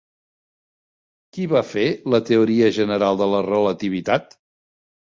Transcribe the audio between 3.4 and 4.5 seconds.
relativitat?